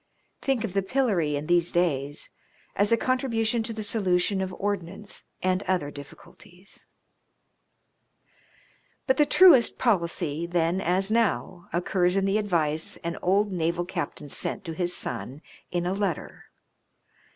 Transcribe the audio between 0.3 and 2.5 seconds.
Think of the pillory in these days